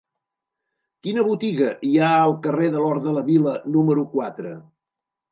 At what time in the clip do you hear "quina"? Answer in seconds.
1.07-1.25